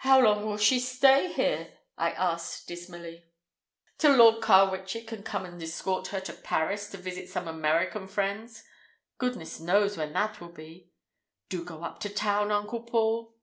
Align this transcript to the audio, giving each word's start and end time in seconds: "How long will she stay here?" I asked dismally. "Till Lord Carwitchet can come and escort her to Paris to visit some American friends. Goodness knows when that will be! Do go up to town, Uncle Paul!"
"How 0.00 0.20
long 0.20 0.44
will 0.44 0.58
she 0.58 0.78
stay 0.78 1.32
here?" 1.32 1.72
I 1.96 2.10
asked 2.10 2.68
dismally. 2.68 3.24
"Till 3.96 4.14
Lord 4.14 4.42
Carwitchet 4.42 5.06
can 5.06 5.22
come 5.22 5.46
and 5.46 5.62
escort 5.62 6.08
her 6.08 6.20
to 6.20 6.34
Paris 6.34 6.90
to 6.90 6.98
visit 6.98 7.30
some 7.30 7.48
American 7.48 8.06
friends. 8.06 8.62
Goodness 9.16 9.58
knows 9.58 9.96
when 9.96 10.12
that 10.12 10.42
will 10.42 10.52
be! 10.52 10.90
Do 11.48 11.64
go 11.64 11.82
up 11.84 12.00
to 12.00 12.10
town, 12.10 12.52
Uncle 12.52 12.82
Paul!" 12.82 13.34